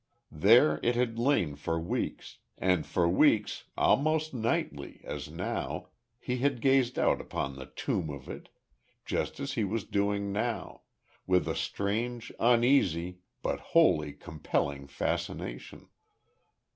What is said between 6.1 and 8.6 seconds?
he had gazed out upon the tomb of it